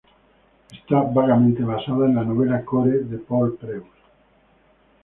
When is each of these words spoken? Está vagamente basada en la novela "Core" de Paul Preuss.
Está 0.77 1.01
vagamente 1.03 1.61
basada 1.63 2.07
en 2.07 2.15
la 2.15 2.23
novela 2.23 2.65
"Core" 2.65 3.03
de 3.03 3.19
Paul 3.19 3.55
Preuss. 3.55 3.85